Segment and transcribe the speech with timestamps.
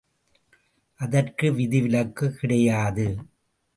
[0.99, 3.07] அதற்கு விதிவிலக்கு கிடையாது.